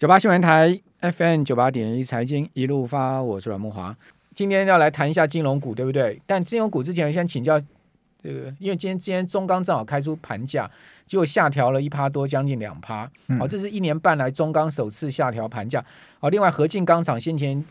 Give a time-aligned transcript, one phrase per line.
[0.00, 3.94] 九八新闻台 FM 九八点一财经一路发，我是阮梦华。
[4.32, 6.18] 今天要来谈一下金融股，对不对？
[6.26, 7.60] 但金融股之前，我先请教
[8.22, 10.70] 这个，因为今天今天中钢正好开出盘价，
[11.04, 13.02] 结果下调了一趴多，将近两趴。
[13.02, 15.82] 好、嗯哦，这是一年半来中钢首次下调盘价。
[16.18, 17.62] 好、哦，另外合进钢厂先前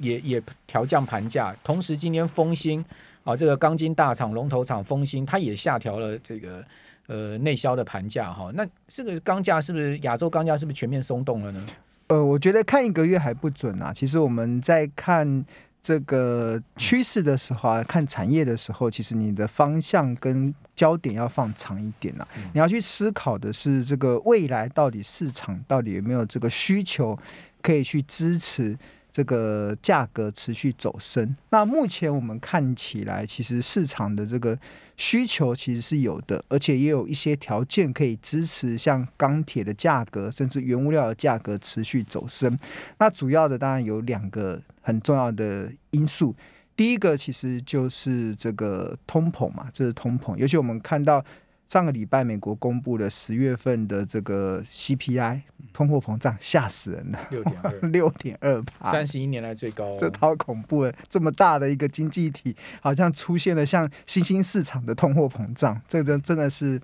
[0.00, 2.84] 也也调降盘价，同时今天丰兴
[3.22, 6.64] 啊这个钢筋大厂龙头厂丰兴，它也下调了这个。
[7.06, 11.66] 呃，内销的盘价哈，那这个钢价是不是亚洲钢价是不是全面松动了呢？
[12.08, 13.92] 呃，我觉得看一个月还不准啊。
[13.92, 15.44] 其实我们在看
[15.82, 22.26] 这个趋势的时候啊，看产业的时候，其实你的方向跟焦点要放长一点啊。
[22.52, 27.16] 你要去思考的是这个未来到底市场到底有没有这个需求
[27.62, 28.76] 可以去支持。
[29.16, 34.58] 这个价格持续走升，那目前我们看起来，其实市场的这个
[34.98, 42.58] 需求其实是有的，而且也有一些条件可以支持，像钢铁的价格，甚至原物料的价格持续走升。
[42.98, 46.36] 那主要的当然有两个很重要的因素，
[46.76, 51.24] 第一个其实就是这个通膨嘛，这是通膨，尤其我们看到。
[51.68, 55.40] 上个礼拜，美国公布了十月份的这个 CPI
[55.72, 66.80] 通货膨胀，吓死人了，六点二， 六点二趴，三十一年来最高，哦，这超恐怖啊，这么大的一个经济体，好像出现了像新兴市场的通货膨胀，这真真的是，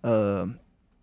[0.00, 0.48] 呃。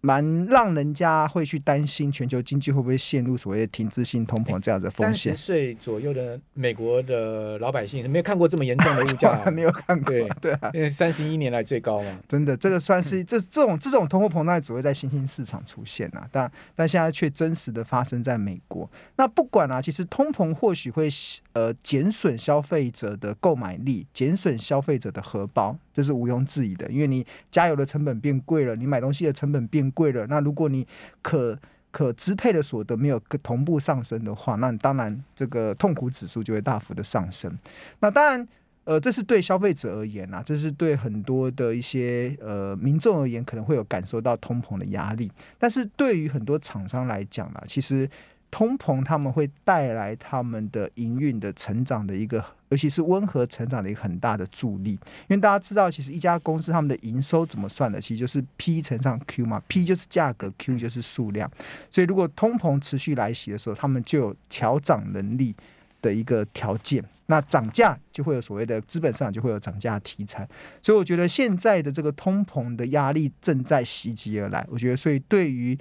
[0.02, 5.32] 蛮让人家会去担心全球经济会不会陷入所谓的停滞性通膨这样的风险。
[5.32, 10.12] 三十岁左右的美国的老百姓没有看过这么严重的物价，还 没有看过。
[10.12, 12.20] 对对啊，因为三十一年来最高嘛。
[12.28, 18.90] 真的，这个算是这这种这种通货膨胀只会在新兴市场出现啊，但但现在却真实的发生在美国。
[19.18, 21.08] 那不管啊，其实通膨或许会
[21.54, 25.78] 呃减损消费者的购买力，减损消费者的荷包。
[25.94, 30.26] 这是毋庸置疑的，因为你加油的成本变贵了，你买东西的成本变贵了。
[30.28, 30.86] 那如果你
[31.22, 31.58] 可
[31.92, 37.56] 可支配的所得没有同步上升的话，那当然这个痛苦指数就会大幅的上升。
[38.00, 38.48] 那当然，
[38.86, 45.32] 呃，这是对消费者而言啊，这是对很多的一些呃民众而言，可能会有感受到通膨的压力。
[45.60, 48.10] 但是对于很多厂商来讲呢，其实。
[48.54, 54.92] 通膨他们会带来他们的营运的成长的一个，尤其是温和成长的一个很大的助力。
[54.92, 61.50] 因为大家知道，其实一家公司他们的营收怎么算的，其实就是 P 乘上 Q 嘛，P 就是价格，Q 就是数量。
[61.92, 65.56] 所以如果通膨持续来袭的时候，他们就有调涨能力
[66.02, 67.04] 的一个条件。
[67.28, 70.46] 那涨价就会有所谓的资本市场就会有涨价题材。
[70.82, 74.68] 所以我觉得现在的这个通膨的压力正在袭击而来。
[74.70, 75.78] 我觉得，所以对于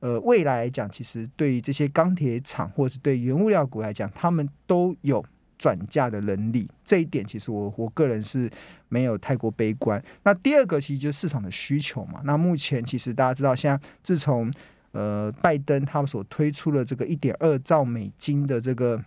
[0.00, 5.22] 呃，未来来讲，其实对于这些钢铁厂或者是对原物料股来讲，他们都有
[5.60, 6.66] 转嫁的能力。
[6.82, 8.50] 这一点其实我我个人是
[8.88, 10.02] 没有太过悲观。
[10.22, 12.22] 那第二个其实就是市场的需求嘛。
[12.24, 14.50] 那目前其实大家知道，现在自从
[14.92, 18.98] 呃拜登他们所推出了这个一点二兆美金的这个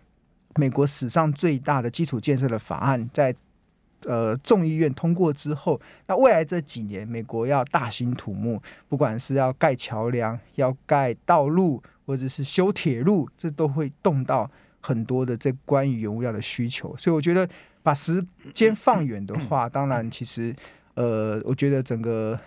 [0.58, 3.35] 美国史上最大的基础建设的法案，在
[4.06, 14.52] 呃，众议院通过之后，那未来这几年，美国要大兴土木，不管是要盖桥梁、要盖道路，或者是修铁路，这都会动到
[14.83, 16.95] 很多的这关于原物料的需求。
[16.97, 17.49] 所以，我觉得
[17.81, 18.23] 把时
[18.53, 20.53] 间放远的话，当然，其实
[20.95, 22.38] 呃，我觉得整个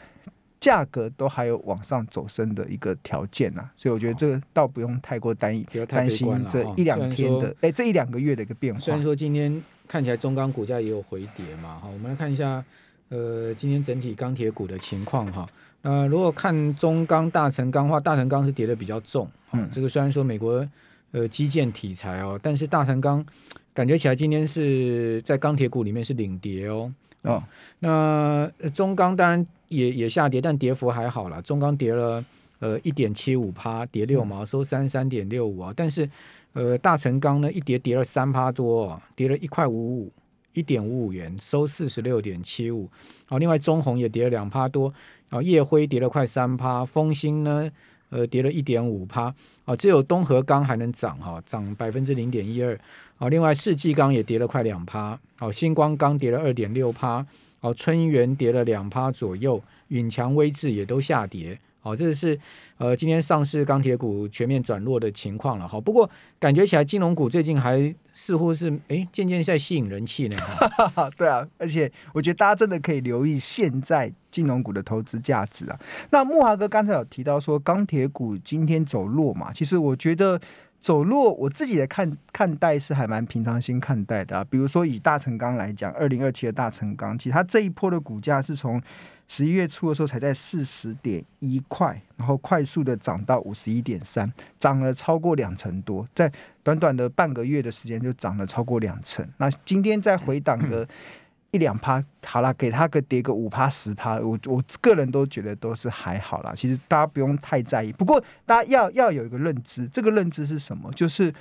[0.60, 3.69] 价格都还有往上走升的一个条件呐。
[3.76, 8.78] 所以，我觉得这个倒不用太过担担心这一两天的，哎，这一两个月的一个变化。
[8.80, 9.60] 虽然说今天。
[9.88, 12.60] 看起来中钢股价也有回跌嘛，哈，我们来看一下，
[13.08, 15.48] 呃，今天整体钢铁股的情况哈。
[15.82, 20.69] 那如果看中钢、大成钢的话，大成钢是跌的比较重，嗯，这个虽然说美国
[21.12, 23.25] 呃基建题材哦，但是大成钢
[23.72, 26.93] 感觉起来今天是在钢铁股里面是领跌哦。
[27.22, 27.43] 哦，
[27.78, 32.25] 那中钢当然也也下跌，但跌幅还好啦，中钢跌了
[32.61, 36.09] 呃一点七五趴，跌六毛，收三三点六五啊，但是。
[36.53, 40.12] 呃，大成钢呢一跌跌了三趴多，跌了一块五五，
[40.55, 42.88] 一点五五元，收四十六点七五。
[43.27, 44.88] 好，另外中红也跌了两趴多，
[45.28, 47.71] 然后夜辉跌了快三趴，丰兴呢，
[48.11, 49.34] 呃，跌了一点五趴。
[49.65, 52.79] 啊，只有东河钢还能涨哈，涨百分之零点一二。
[53.19, 55.19] 啊，另外世纪钢也跌了快两趴。
[55.38, 57.26] 哦，星光钢跌了二点六趴。
[57.61, 61.58] 哦，春源跌了两趴左右，允强威志也都下跌。
[61.87, 62.37] 好，这是
[62.79, 65.69] 呃今天上市钢铁股全面转弱的情况了。
[65.69, 70.37] 好，不过感觉起来金融股最近还似乎是哎渐渐在吸引人气呢。
[71.17, 75.79] 对啊，而且我觉得大家真的可以留意现在金融股的投资价值啊。
[76.11, 80.41] 那木华哥刚才有提到说钢铁股今天走弱嘛，其实我觉得
[80.81, 84.44] 走弱，我自己的看看待是还蛮平常心看待的啊。
[84.50, 88.83] 比如说以大成钢来讲，二零二七的大成钢，其实它这一波的股价是从
[89.28, 96.31] 十一月初的时候才在四十点一块，然后快速的涨到五十一点三，涨了超过两成多，在
[96.62, 99.26] 短短的半个月的时间就涨了超过两成。
[99.38, 100.87] 那今天再回档个
[101.52, 106.52] 一两趴，好啦，给它个跌个五趴十趴，我我个人都觉得都是还好啦。
[106.55, 107.90] 其实大家不用太在意。
[107.93, 110.93] 不过大家要要有一个认知，这个认知是什么？
[110.93, 111.32] 就是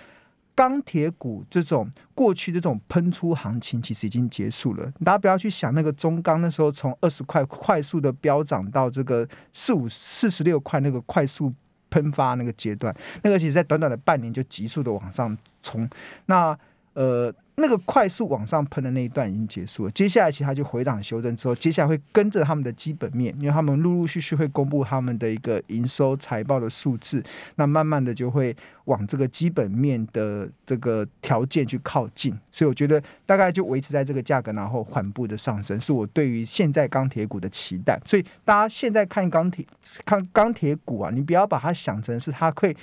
[0.55, 4.91] 钢铁股这种过去这种喷出行情，其实已经结束了。
[5.03, 11.53] 大家不要去想那个中钢那时候从二十块快速的飙涨到这个四五四十六块那个快速
[11.89, 15.87] 喷发那个阶段，那个其实在短短的半年就急速的往上冲。
[16.25, 16.57] 那
[16.93, 17.33] 呃。
[17.57, 27.23] 那个快速往上喷的那一段已经结束了，接下来其实它就回档修正之后，接下来会跟着他们的基本面，因为他们陆陆续续会公布他们的一个营收财报的数字，
[27.55, 28.53] 那慢慢的就会
[28.85, 37.97] 往这个基本面的这个条件去靠近，所以我觉得大概就维持在这个价格，然后缓步的上升，是我对于现在钢铁股的期待。
[38.05, 39.65] 所以大家现在看钢铁
[40.03, 42.75] 看钢铁股啊，你不要把它想成是它会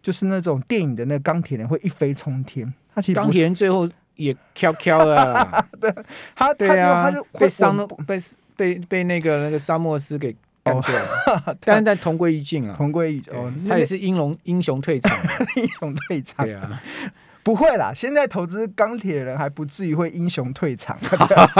[0.00, 3.86] 就是那种电影的那个钢铁人会一飞冲天，它其实钢铁人最后。
[4.16, 5.92] 也翘翘了， 对，
[6.36, 7.76] 他对啊，被桑
[8.06, 8.18] 被
[8.56, 10.94] 被被那个那个沙漠斯给干掉。
[11.46, 15.16] 了，但是在同归于尽啊，同归于尽，他也是英龙英雄退场，
[15.56, 16.82] 英雄退场，对啊。
[17.44, 20.98] 不会啦，现在投资钢铁人还不至于会英雄退场，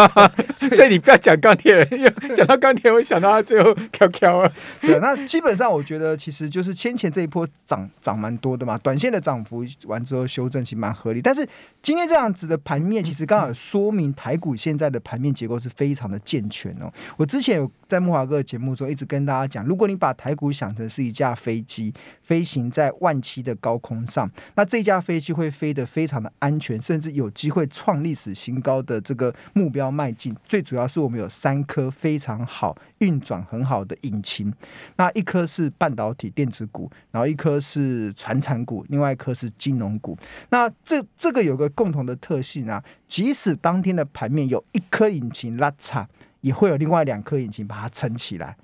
[0.72, 1.86] 所以你不要讲钢铁人，
[2.34, 4.50] 讲到钢铁人，我想到他最后飘飘啊。
[4.81, 11.20] 对，那基本上我觉得其实就是先前这一波涨涨蛮多的嘛，短线的涨幅完之后修正其实蛮合理。
[11.20, 11.46] 但是
[11.82, 16.90] 今天这样子的盘面，其实刚好说明台股现在的盘面结构是非常的健全哦。
[17.19, 21.92] 我之前有在木华哥的节目中一直跟大家讲，如果你把台股想成是一架飞机，
[22.22, 25.74] 飞行在万七的高空上，那这架飞机会飞。
[25.75, 30.35] 的非常的安全，甚至有机会创历史新高的这个目标迈进。
[30.44, 34.55] 最主要是我们有三颗非常好运转很好的引擎，
[34.97, 40.17] 那一颗是半导体电子股，然后一颗是传产股，另外一颗是金融股。
[40.50, 46.09] 那这这个有个共同的特性啊，即使当天的盘面有一颗引擎拉差，
[46.41, 48.56] 也会有另外两颗引擎把它撑起来。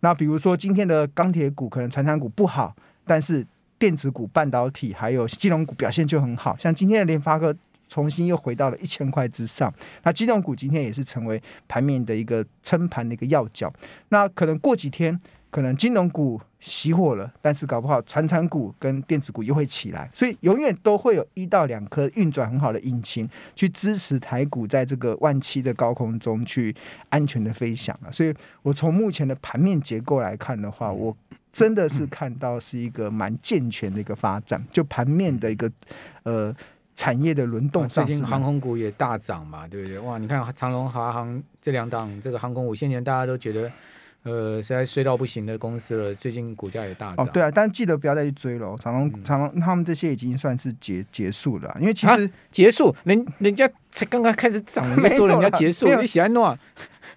[0.00, 3.44] 那比如说今天的钢铁股可能传产股不好，但是
[3.78, 7.54] 电子股、半导体还有金融股表现就很好，像今天的联发科
[7.88, 9.72] 重新又回到了一千块之上。
[10.02, 13.72] 那金融股今天也是成为盘面的一个撑盘的一个要角。
[14.08, 15.18] 那可能过几天，
[15.50, 20.10] 可能金融股熄火了，但是搞不好传产股跟电子股又会起来。
[20.12, 26.74] 所以永远都会有一到两颗运转很好的引擎去支持台股在这个万七的高空中去
[27.10, 28.10] 安全的飞翔啊。
[28.10, 31.16] 所以我从目前的盘面结构来看的话，我。
[31.56, 35.70] 真的是看到是一个蛮健全的一个发展，就盘面的一个
[36.24, 36.54] 呃
[36.94, 39.98] 产业的轮动上，最近航空股也大涨嘛，对不对？
[40.00, 43.72] 哇，你看长龙、华航这两档这个航空股，先前大家都觉得
[44.24, 47.24] 呃实在衰到不行的公司了，最近股价也大涨。
[47.24, 48.76] 哦，对啊，但记得不要再去追了。
[48.78, 56.58] 长荣、长隆他们这些已经算是结结束了，因为其实、啊、结束，人人家才刚刚开始涨，你就 说人家结束，你喜欢弄。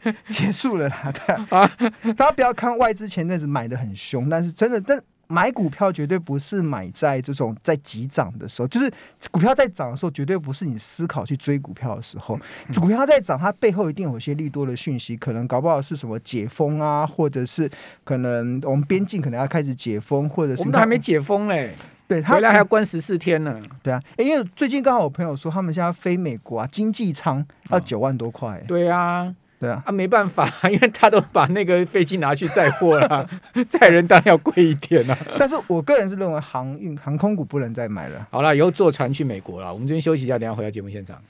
[0.29, 1.71] 结束了啦，对啊，
[2.15, 5.01] 大家不要看外资前阵子买的很凶，但是真的，但
[5.31, 8.91] 买股票绝对不是买在这种在急涨的时候，就是
[9.29, 12.39] 股票在涨的时候，绝对不是你思考去追股票的时候。
[12.79, 17.69] 股票在涨，它背后一定有一些利多的讯息，可能搞不好是什么解封啊，或者是
[18.03, 21.75] 可能我们边境可能要开始解封，或者是我们都还没解封嘞，
[22.07, 23.61] 对，回来还要关十四天呢。
[23.83, 28.59] 对啊，因为最近刚好我朋友说，他们现在飞美国啊，经济舱要九万多块。
[28.67, 29.35] 对啊。
[29.59, 33.29] 对啊，啊没办法， 因为他都把那个飞机拿去载货了，
[33.67, 35.17] 载人当然要贵一点了。
[35.37, 38.25] 但是我个人是认为航运航空股不能再买了。
[38.31, 39.73] 好了，以后坐船去美国了。
[39.73, 41.21] 我们这边休息一下，等下回到节目现场。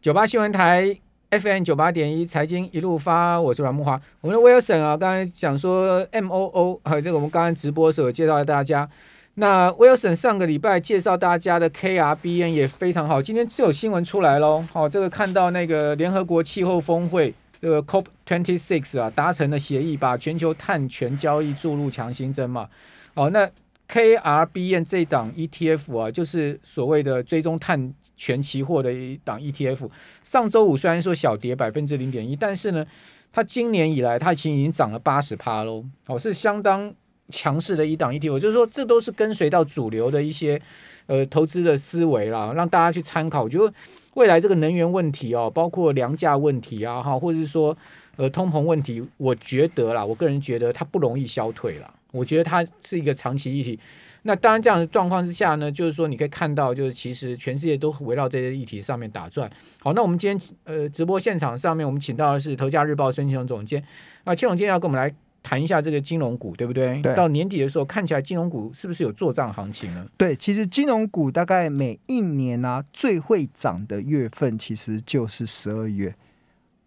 [0.00, 0.96] 九八新闻台
[1.30, 4.00] FM 九八点一财经一路发，我是阮木华。
[4.20, 8.88] 我们的威尔森啊，刚才讲说 M O O，还有这个我们刚刚直播的时候介绍给大家。
[9.34, 14.62] 那 Wilson 上个礼拜介绍大家的 KRBN 也非常好，今天就有新闻出来喽。
[14.72, 22.68] 好，这个看到那个联合国气候峰会这个 COP twenty six 啊，达成了协议，把全球碳权交易注入强心针嘛。
[23.14, 23.48] 哦，那
[23.88, 29.88] KRBN 这档 ETF 啊，就是所谓的追踪碳权期货的一档 ETF。
[30.24, 32.84] 上周五虽然说小跌百分之零点一，但是呢，
[33.32, 35.84] 它今年以来它已经已经涨了八十趴喽。
[36.06, 36.92] 哦，是相当。
[37.30, 40.60] 强势的一档 ETF，就是说这都是跟随到主流的一些
[41.06, 43.44] 呃投资的思维啦，让大家去参考。
[43.44, 43.72] 我觉得
[44.14, 47.76] 未来这个能源问题哦，包括粮价问题啊，哈，或者是说
[48.16, 51.92] 呃通膨问题，我觉得啦，我个人觉得它不容易消退啦。
[52.12, 53.78] 我觉得它是一个长期议题。
[54.22, 59.50] 那当然这样的状况之下呢，就是说你可以看到，就是其实全世界都围绕这些议题上面打转。
[59.78, 63.82] 好，那我们今天呃直播现场上面，我们请到的是《头家日报》孙庆龙总监。
[64.24, 67.00] 啊，庆龙今天要跟我们来谈一下这个金融股，对不对？
[67.02, 67.14] 对。
[67.14, 70.06] 到年底的时候，看起来金融股是不是有做账行情呢？
[70.16, 76.14] 对，其实金融股大概每一年啊最会涨的月份，其实就是十二月。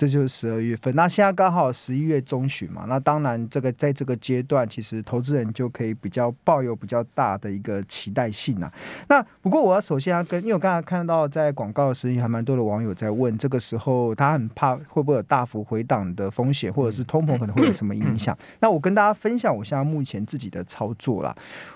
[0.04, 8.70] 这就是十二月份，那现在刚好十一月中旬嘛，那当然这个在这个阶段，其实投资人就可以比较抱有比较大的一个期待性啊。
[9.08, 18.38] 那不过我要首先要跟，因为我刚才看到在广告的时候，还蛮多的网友在问，这个时候他很怕会不会有大幅回档的风险，或者是通膨可能会有什么影响？
[18.60, 21.34] 那我跟大家分享我现在目前自己的操作啦。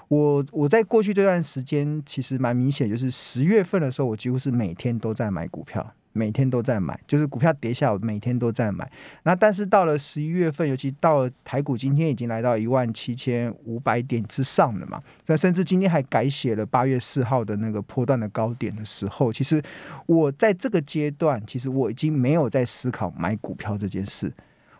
[0.09, 5.93] 我我在过去这段时间其实蛮明显，就是十月份的时候，我几乎是每天都在买股票。
[6.17, 8.89] 每天都在买，就是股票跌下，我每天都在买。
[9.23, 19.61] 那但是到了十一月份，尤其到了台股今天已经来到一万七千五百点之上了嘛，那甚至今天还改写了八月四号的那个波段的高点的时候，其实
[20.07, 24.33] 我在这个阶段，其实我已经没有在思考买股票这件事，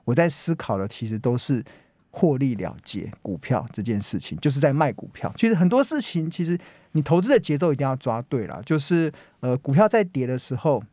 [0.03, 1.63] 我在思考的其实都是
[2.09, 5.31] 获利了结股票这件事情，就是在卖股票。
[5.37, 6.57] 其实很多事情，其实
[6.93, 10.83] 你投资的节奏一定要抓对了，就是呃，股票在跌的时候。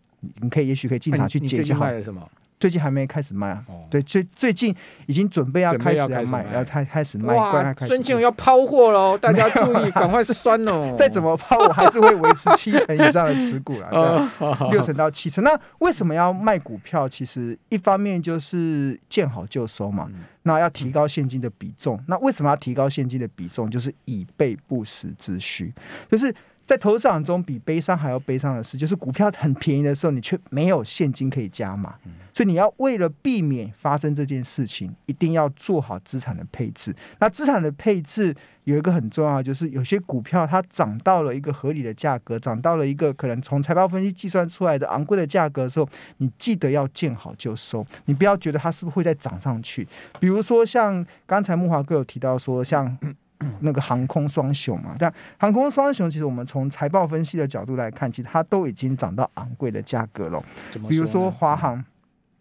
[0.40, 1.76] 你可以，也许可以进场去解一下。
[1.76, 2.28] 卖了什么？
[2.60, 3.62] 最近还没开始卖啊。
[3.68, 4.74] 哦、对，最最近
[5.06, 7.34] 已经准备要开始要卖，要开开始卖。
[7.34, 9.18] 哇，孙庆要抛货喽！
[9.20, 10.94] 大家注意，赶快酸哦！
[10.96, 13.88] 再怎么抛，我还是会维持七成以上的持股啦，
[14.38, 15.44] 对，六成到七成。
[15.44, 15.50] 那
[15.80, 17.06] 为什么要卖股票？
[17.06, 20.06] 其实一方面就是见好就收嘛。
[20.10, 22.00] 嗯、那要提高现金的比重。
[22.06, 23.68] 那为什么要提高现金的比重？
[23.68, 25.74] 就是以备不时之需，
[26.08, 26.34] 就是。
[26.66, 31.94] 在投资市场中，比悲伤还要悲伤的事，就是股票很便宜的时候，你却没有现金可以加码。
[32.32, 36.92] 所以你要为了避免发生这件事情，一定要做好资产的配置。
[37.20, 49.86] 那资产的配置有一个很重要，就是有些股票它涨到了一个合理的价格，涨到了一个可能从财报分析计算出来的昂贵的价格的时候，你记得要见好就收，你不要觉得它是不是会再涨上去。
[50.18, 52.98] 比如说像刚才木华哥有提到说，像。
[53.60, 60.42] 那个航空双雄嘛，但航空双雄其实我们从财报分析的角度来看，其实它都已经涨到昂贵的价格了。
[60.88, 61.84] 比如说华航，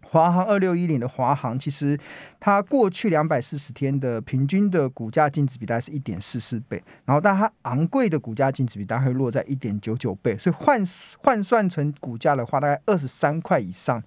[0.02, 2.00] 华航二六一零的华航，其实
[2.40, 10.82] 它过去两百四十天的平均的股价净值比大概是一点四四倍，然后但它昂贵的股价净值比大概会落在一点九九倍，所以换
[11.18, 14.02] 换算成股价的话，大概二十三块以上。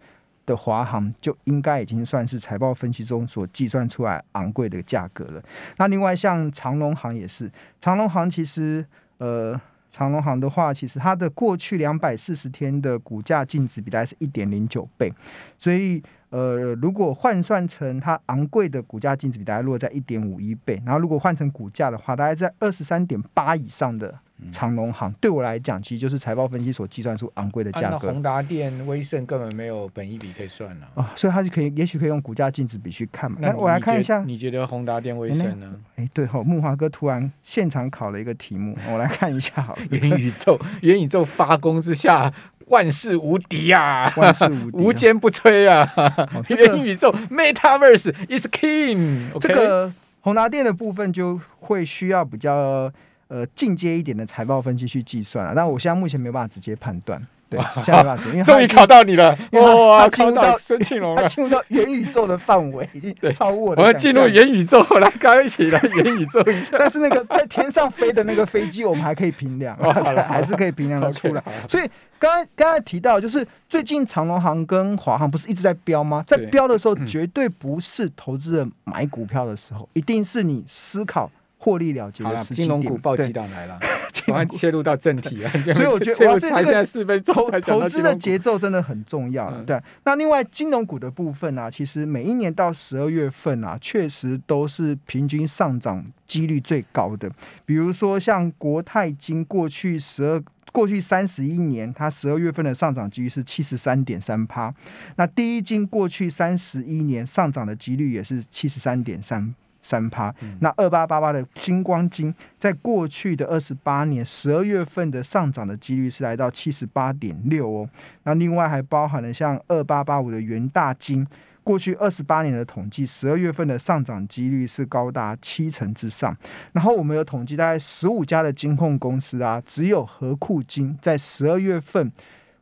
[0.46, 5.42] 的华航就应该已经算是财报分析中所计算出来昂贵的价格了。
[5.76, 7.50] 那另外像长隆航也是，
[7.80, 8.86] 长隆航其实
[9.18, 9.60] 呃，
[9.90, 15.12] 长隆航的话，其实它的过去两百四十天的股价净值比大概是一点零九倍，
[15.58, 24.20] 所以呃，如果换算成它昂贵的股价净值比大概落在一点五一倍，然后如果换成股价的话，大概在二十三点八以上的。
[24.50, 28.10] 长隆行对我来讲，其实就是财报分析所计算出昂贵的价格。
[28.10, 33.38] 宏达电、威盛根本没有本益比可以算了啊，所以它就可以，也许可以用股价净值比去看嘛。
[33.40, 35.74] 那我来看一下，你觉得宏达电、威盛呢？
[35.96, 39.82] 哎、欸，对哈、哦，木华哥突然现场考了一个题目，我来看一下好了。
[39.90, 42.30] 元宇宙，元宇宙发功之下，
[42.66, 45.90] 万事无敌啊，万事无敌、啊，无坚不摧啊！
[45.96, 49.38] 哦这个、元宇宙，Metaverse is king、okay?。
[49.40, 49.90] 这个
[50.20, 52.92] 宏达电的部分就会需要比较。
[53.28, 57.20] 呃，进阶一点的财报分析去计算了，但我现在目前没有办法直接判断。
[57.48, 60.08] 对， 现在没办法，因为终于考到你了，哇！
[60.08, 63.82] 进入到孙庆龙， 他进入到元宇宙的范围，已经超过我的。
[63.82, 66.74] 我要进入元宇宙，来，大家一起来元宇宙一下。
[66.78, 71.42] 但是那个在天上飞的那个飞机，我们还可以评量，还是可以评量的出来。
[71.68, 76.24] 所以刚刚刚才提到，就是最近长荣航跟华航不是一直在飙吗？
[76.26, 81.30] 在飙的时候，绝对不是投资人买股票的时候，一定是你思考。
[81.66, 83.76] 获利了结的时机，金融股暴击档来了，
[84.28, 85.50] 我们切入到正题啊。
[85.74, 89.48] 所以我觉得，我才现在四分钟才投资的节奏真的很重要。
[89.50, 97.28] 嗯、对，那另外金融股的部分啊，其实每一年到十二月份啊，确实都是平均上涨几率最高的。
[97.64, 104.72] 比如说像国泰金，过去十二、过去三十一年，它十二月份的上涨几率是七十三点三趴。
[105.16, 109.52] 那第一金过去三十一年上涨的几率也是七十三点三。
[109.86, 117.88] 三趴，那二八八八的金光金，在过去的二十八年十二月份的上涨的几率是来到七十八点六哦。
[118.24, 121.24] 那另外还包含了像二八八五的元大金，
[121.62, 126.36] 过去二十八年的统计，十二月份的上涨几率是高达七成之上。
[126.72, 132.10] 然后我们有统计，大概十五家的金控公司啊，只有和库金在十二月份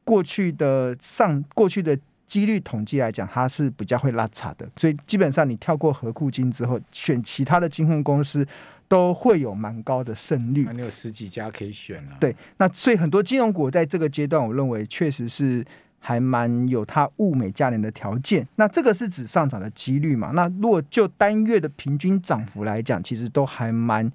[0.05, 1.99] 过去的上过去的。
[2.35, 8.45] 几率统计来讲，它是比较会拉差的，所以基本上你跳过合库金之后，选其他的金控公司
[8.89, 10.65] 都会有蛮高的胜率。
[10.65, 12.19] 那你有十几家可以选啊。
[12.19, 15.65] 对，那所以很多金融股在这个阶段，我认为确实是
[16.01, 18.45] 还蛮有它物美价廉的条件。
[18.57, 20.33] 那这个是指上涨的几率嘛？
[20.35, 24.11] 那如果就单月的平均涨幅来讲，其实都还蛮，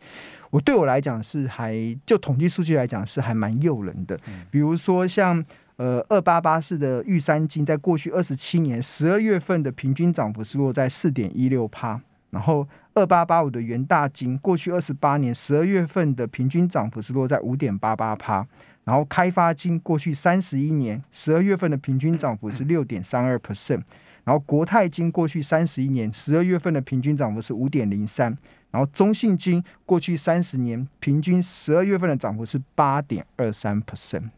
[0.49, 1.73] 我对我来讲是还
[2.05, 4.19] 就统计数据来讲是还蛮诱人的。
[4.51, 5.41] 比如说像
[5.79, 12.01] 呃二八八四的玉山金，在过去二十七年十二月份的平均涨幅是落在四点一六趴。
[12.31, 18.45] 然后二八八五的元大金，过去二十八年十二月份的平均涨幅是落在五点八八趴。
[18.83, 23.81] 然后开发金过去三十一年十二月份的平均涨幅是六点三二 percent。
[24.25, 28.37] 然后国泰金过去三十一年十二月份的平均涨幅是五点零三。
[28.71, 34.29] 然后中信金过去三十年平均十二月份的涨幅是八点二三 percent，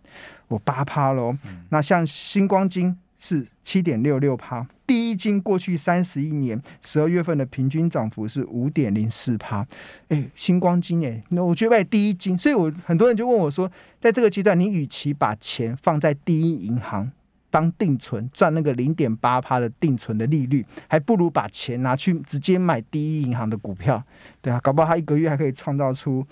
[0.47, 1.35] 我八趴喽。
[1.69, 2.97] 那像星光金。
[3.23, 9.63] 是七点六六趴，第一金过去三十一年十二月份的平均涨幅是五点零四趴，
[10.07, 17.11] 哎，星光金哎，那我觉得第一金，所以我很多人就问我说，在这个阶段，你与其把钱放在第一银行
[17.51, 24.03] 当定存赚那个零点八趴的定存的利率，还不如把钱拿去直接买第一银行的股票，
[24.41, 26.25] 对啊，搞不好他一个月还可以创造出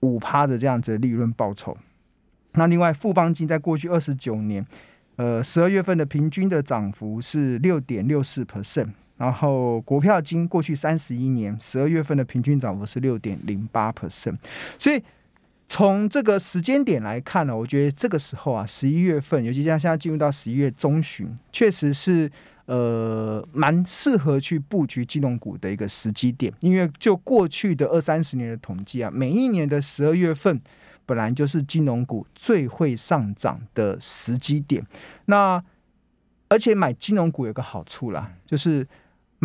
[0.00, 1.74] 五趴的这样子的利润报酬。
[2.52, 4.66] 那另外富邦金在过去二十九年。
[5.16, 14.36] 呃，十二月份的平均的涨幅是六点六四 percent，然后国票金过去三十一年十二月份的平均涨幅是六点零八 percent，
[14.78, 15.00] 所以
[15.72, 22.30] 从这个时间点来看呢，我觉得这个时候啊，十一月份，尤其像现在进入到十一月中旬，确实是
[22.66, 30.60] 呃蛮适合去布局金融股的一个时机点，因为就过去的二三十年的统计啊，每一年的十二月份。
[31.04, 34.86] 本来就是金融股最会上涨的时机点，
[35.24, 35.62] 那
[36.48, 38.86] 而且买金融股有个好处啦，就是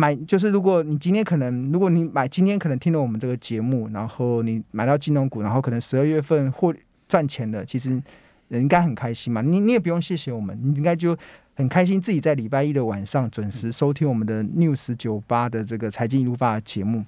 [0.00, 6.72] 买就是如果你今天可能如果你买今天可能听了我们这个节目，然后你买到金融股，然后可能十二月份获
[7.08, 8.00] 赚钱的，其实
[8.46, 9.42] 人应该很开心嘛。
[9.42, 11.16] 你你也不用谢谢我们，你应该就
[11.56, 17.04] 很开心自己在礼拜一的晚上准时收听我们的 News 九八的这个财经一路发的节目。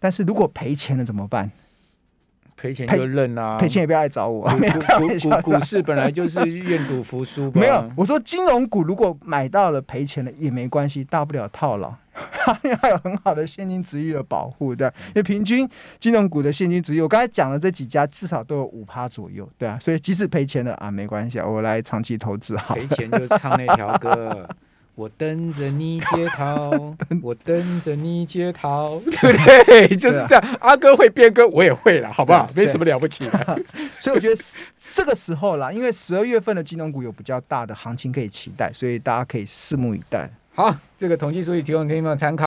[0.00, 1.48] 但是如果赔钱了怎么办？
[2.56, 3.56] 赔钱就认啊！
[3.56, 4.48] 赔钱也不要来找我。
[4.50, 7.52] 股股股市本来就是愿赌服输。
[7.52, 11.92] 没有，我说金融股如果买到了赔钱了也没关系，大不了套牢，
[12.80, 14.86] 还有很好的现金殖利率的保护，对。
[15.08, 15.68] 因为平均
[16.00, 19.78] 金融股的现金殖利率，我刚才讲的这几家至少都有五趴左右，对啊。
[19.80, 22.74] 所以即使赔钱了啊，没关系啊，我来长期投资好。
[22.74, 24.48] 赔钱就唱那条歌。
[24.94, 26.70] 我等着你解套，
[27.22, 29.88] 我等着你解套， 对不对？
[29.96, 30.44] 就是这样。
[30.44, 32.46] 啊、阿哥会变歌，我也会了，好不好？
[32.54, 33.58] 没什么了不起的。
[33.98, 34.36] 所以我觉得
[34.92, 40.30] 这个时候啦，因为十二月份的金融股有比较大的行情可以期待，所以大家可以拭目以待。
[40.54, 42.40] 好，这个统计数据提供给你们参考。